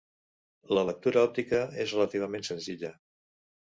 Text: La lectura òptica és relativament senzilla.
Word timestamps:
La 0.77 0.83
lectura 0.87 1.21
òptica 1.27 1.59
és 1.85 1.93
relativament 1.99 2.49
senzilla. 2.49 2.95